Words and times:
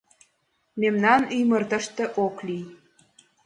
Мемнан 0.81 1.21
ӱмыр 1.39 1.63
тыште 1.71 2.05
ок 2.25 2.35
лий. 2.47 2.65